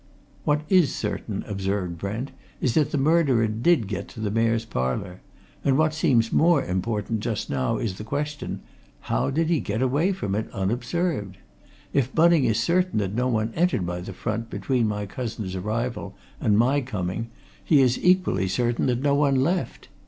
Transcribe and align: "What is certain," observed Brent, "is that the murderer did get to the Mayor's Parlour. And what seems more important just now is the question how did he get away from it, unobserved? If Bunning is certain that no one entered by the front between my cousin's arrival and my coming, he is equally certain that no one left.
"What 0.45 0.61
is 0.67 0.95
certain," 0.95 1.43
observed 1.45 1.99
Brent, 1.99 2.31
"is 2.59 2.73
that 2.73 2.89
the 2.89 2.97
murderer 2.97 3.47
did 3.47 3.87
get 3.87 4.07
to 4.07 4.19
the 4.19 4.31
Mayor's 4.31 4.65
Parlour. 4.65 5.21
And 5.63 5.77
what 5.77 5.93
seems 5.93 6.33
more 6.33 6.63
important 6.65 7.19
just 7.19 7.51
now 7.51 7.77
is 7.77 7.99
the 7.99 8.03
question 8.03 8.61
how 9.01 9.29
did 9.29 9.47
he 9.49 9.59
get 9.59 9.79
away 9.79 10.11
from 10.11 10.33
it, 10.33 10.49
unobserved? 10.53 11.37
If 11.93 12.15
Bunning 12.15 12.45
is 12.45 12.59
certain 12.59 12.97
that 12.97 13.13
no 13.13 13.27
one 13.27 13.53
entered 13.53 13.85
by 13.85 14.01
the 14.01 14.11
front 14.11 14.49
between 14.49 14.87
my 14.87 15.05
cousin's 15.05 15.55
arrival 15.55 16.15
and 16.39 16.57
my 16.57 16.81
coming, 16.81 17.29
he 17.63 17.79
is 17.79 18.03
equally 18.03 18.47
certain 18.47 18.87
that 18.87 19.03
no 19.03 19.13
one 19.13 19.35
left. 19.35 19.87